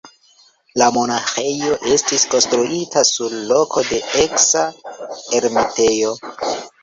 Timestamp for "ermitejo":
5.41-6.15